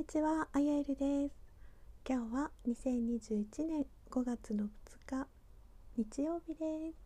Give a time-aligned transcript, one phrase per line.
[0.00, 1.34] にちは、あやえるです。
[2.08, 4.68] 今日は2021年5月の2
[5.06, 5.28] 日、
[5.94, 6.96] 日曜日です。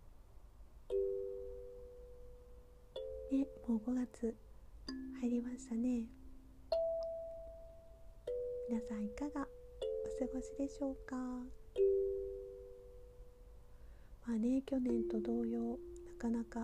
[3.35, 4.37] ね、もう5月
[5.21, 6.05] 入りましたね。
[8.71, 11.17] 皆さんいかがお過ごしでしょうか？
[14.25, 15.77] まあね、去年と同様、な
[16.17, 16.63] かなか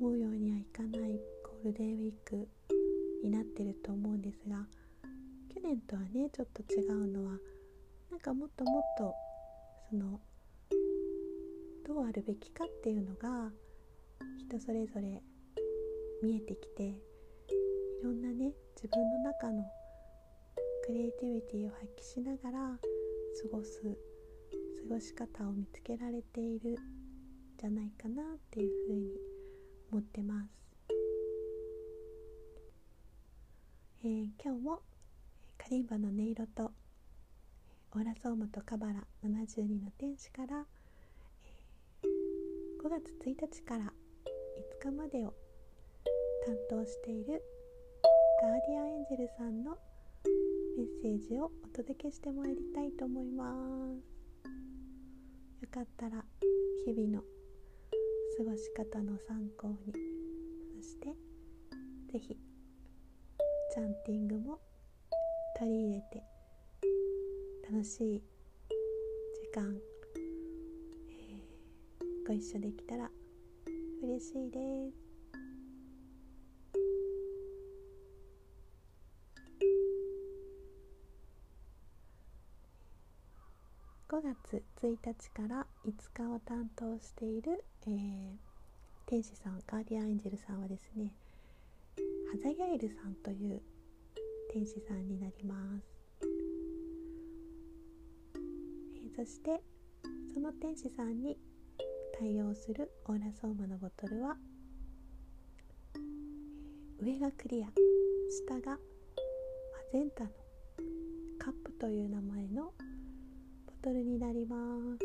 [0.00, 2.48] 思うようにはいかないゴールデンウィーク
[3.22, 4.66] になってると思うんですが
[5.54, 7.38] 去年とはねちょっと違うのは
[8.10, 9.14] なんかもっともっと
[9.88, 10.20] その
[11.86, 13.52] どうあるべきかっていうのが
[14.38, 15.22] 人それぞれ
[16.22, 16.98] 見えてきてい
[18.02, 19.64] ろんなね自分の中の
[20.86, 26.76] クリエイティビティを発揮しながら過ごす過ごし方を見つけられているん
[27.58, 29.08] じゃないかなっていうふうに
[29.92, 30.48] 思ってます。
[34.02, 34.82] えー、今日も
[35.64, 36.72] カリンバの音色と
[37.94, 40.66] オーラソーマとカバラ72の天使から、
[42.02, 43.84] 5月1日から
[44.84, 45.32] 5日までを
[46.44, 47.42] 担当している
[48.42, 49.78] ガーディアンエンジェルさんの
[50.76, 53.48] メッセージをお届けしてまいりたいと思いま
[54.42, 54.52] す。
[55.62, 56.22] よかったら
[56.84, 57.22] 日々の
[58.36, 59.94] 過ごし方の参考に
[60.76, 61.14] そして
[62.12, 62.36] 是非
[63.72, 64.58] チャンティングも
[65.56, 66.22] 取り入れて
[67.70, 68.22] 楽しい
[69.52, 69.76] 時間、
[71.08, 73.08] えー、ご一緒できたら
[74.02, 75.04] 嬉しいです。
[84.14, 88.36] 5月1日から5日を担当している、えー、
[89.06, 91.12] 天使さんガーディアンエンジェルさんはですね
[92.30, 93.60] ハザヤエルさんという
[94.54, 96.28] 天使さんになります、
[98.94, 99.60] えー、そして
[100.32, 101.36] その天使さんに
[102.16, 104.36] 対応するオーラソーマのボトルは、
[107.00, 107.66] 上がクリア
[108.46, 108.78] 下がマ
[109.92, 110.30] ゼンタの
[111.36, 112.72] カップという名前のボ
[113.82, 114.98] トルになります。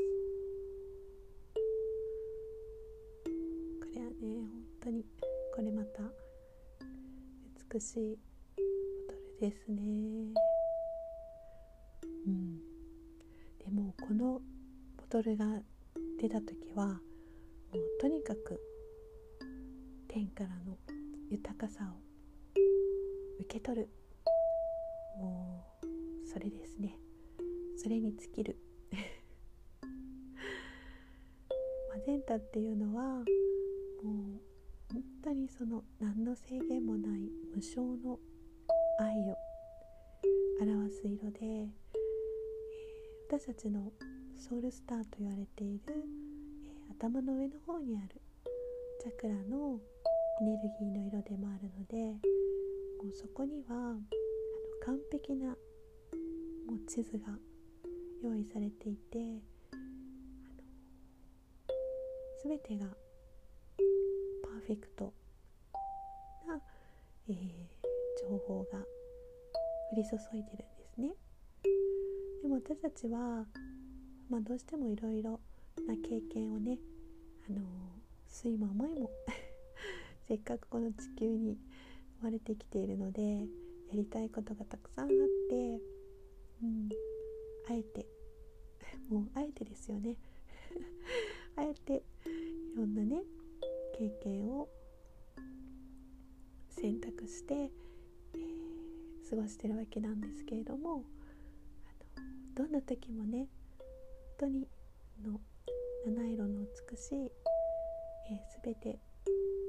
[3.25, 5.03] これはね本当に
[5.55, 6.03] これまた
[7.73, 8.28] 美しい
[9.39, 9.81] ですね。
[12.27, 12.59] うん。
[13.59, 14.41] でもこの
[14.97, 15.45] ボトルが
[16.19, 16.99] 出た時はもう
[18.01, 18.59] とにかく
[20.09, 20.77] 天からの
[21.29, 21.87] 豊かさを
[23.39, 23.89] 受け取る。
[25.17, 26.97] もうそれですね。
[27.77, 28.57] それに尽きる。
[31.95, 33.25] マゼンタっていうのはもう
[34.91, 37.21] 本当にその何の制限もない
[37.53, 38.19] 無償の
[39.03, 39.37] 愛を
[40.61, 41.67] 表す色で、
[43.29, 43.91] 私たちの
[44.37, 45.81] ソウルスターと言われている、
[46.65, 48.21] え、頭の上の方にある
[49.01, 49.79] チャクラの
[50.41, 51.97] エネルギーの色でもあるので
[53.01, 53.99] もうそこにはあの
[54.85, 55.55] 完璧なも
[56.75, 57.27] う地図が
[58.21, 59.17] 用意されていて
[62.43, 62.87] 全てが
[64.43, 65.13] パーフェクト
[66.47, 66.59] な、
[67.29, 67.78] えー、
[68.29, 68.79] 情報が
[69.91, 71.09] 降り注いでるんですね。
[72.43, 73.45] でも私たちは、
[74.29, 75.39] まあ、どうしてもいろいろ
[75.87, 76.77] な経験をね、
[77.49, 77.61] あの
[78.27, 79.09] 酸いも甘いも
[80.27, 81.57] せっかくこの地球に
[82.19, 83.45] 生まれてきているのでや
[83.95, 85.09] りたいことがたくさんあっ
[85.49, 85.81] て、
[86.61, 86.89] うん、
[87.67, 88.05] あえて
[89.09, 90.15] もうあえてですよね
[91.57, 92.03] あえて
[92.75, 93.23] いろんなね
[93.97, 94.69] 経験を
[96.69, 97.71] 選択して、
[99.29, 101.03] 過ごしてるわけなんですけれども
[102.15, 103.47] あのどんな時もね
[103.77, 103.87] 本
[104.39, 104.67] 当に
[105.23, 105.39] の
[106.05, 106.61] 七色の
[106.91, 107.31] 美しい、
[108.31, 108.99] えー、全て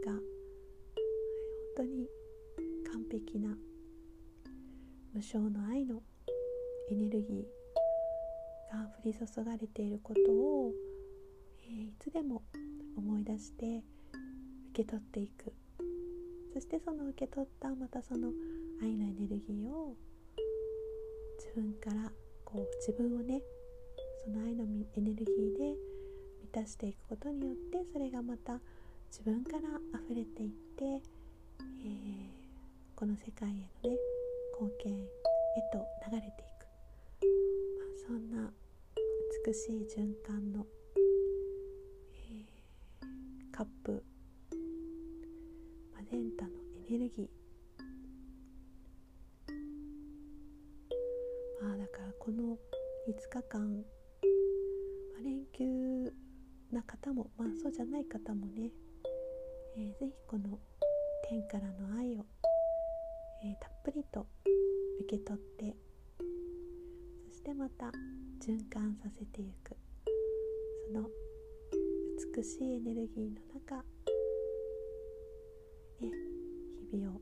[0.05, 0.23] が、本
[1.77, 2.09] 当に
[2.91, 3.57] 完璧な
[5.13, 6.03] 無償の愛の
[6.91, 10.73] エネルギーが降り注がれていることを、
[11.65, 12.43] えー、いつでも
[12.97, 13.83] 思い出して
[14.73, 15.53] 受け取っていく。
[16.53, 18.33] そしてその受け取ったまたその
[18.83, 19.95] 愛のエネルギーを
[21.39, 22.11] 自分から
[22.45, 23.43] こう自分をね
[24.25, 25.75] その愛のエネルギーで
[26.41, 28.61] 満たしていくことによってそれがまた
[29.11, 29.59] 自分から
[30.01, 31.01] 溢れていって、えー、
[32.95, 33.99] この世界へのね
[34.59, 35.07] 貢献へ
[35.73, 36.67] と流れていく、
[37.79, 38.51] まあ、そんな
[39.47, 40.67] 美しい循環の、
[42.15, 44.03] えー、カップ
[45.97, 46.51] マゼンタの
[46.89, 47.40] エネルギー
[52.21, 52.59] この
[53.09, 53.83] 5日間、
[55.17, 56.13] ま、連休
[56.71, 58.71] な方もまあそうじゃない方もね、
[59.75, 60.59] えー、ぜひこの
[61.31, 62.27] 天からの愛を、
[63.43, 64.27] えー、たっぷりと
[65.01, 65.75] 受け取って
[67.31, 67.87] そしてまた
[68.45, 69.75] 循環させていく
[70.93, 71.09] その
[72.37, 73.77] 美しいエネルギーの中、
[76.03, 76.11] ね、
[76.91, 77.21] 日々を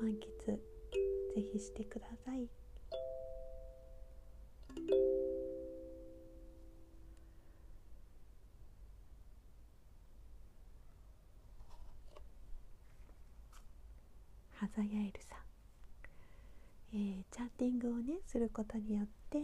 [0.00, 0.58] 満喫ぜ
[1.52, 2.61] ひしてください。
[14.62, 19.40] ハザヤエルさん、えー、チャーティングをねすることによって、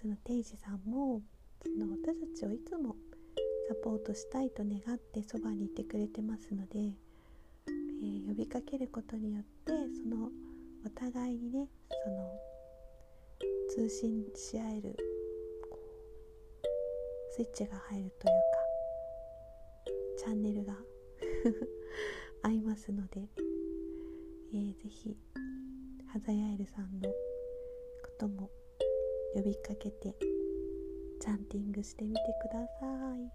[0.00, 1.20] そのテイジさんも
[1.60, 2.94] その私たちをいつも
[3.68, 10.28] サポートしたいと願ってそばにいてくれてますので、えー、呼びかけることによってその
[10.86, 11.66] お互いにね
[12.04, 12.30] その
[13.68, 14.96] 通信し合える
[17.32, 18.32] スイッチが入るという
[20.20, 20.76] かチャンネルが
[22.48, 23.28] 合いますので
[24.52, 25.16] えー、ぜひ
[26.12, 27.14] ハザヤエルさんのこ
[28.18, 28.50] とも
[29.32, 30.12] 呼びかけて
[31.20, 32.86] チャンティングしてみてくださ
[33.16, 33.30] い。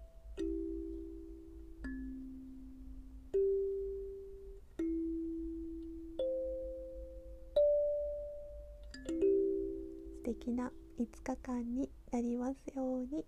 [10.18, 13.24] 素敵な5日間になりますように。